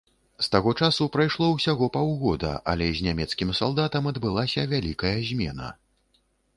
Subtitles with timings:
[0.45, 5.75] З таго часу прайшло ўсяго паўгода, але з нямецкім салдатам адбылася вялікая змена.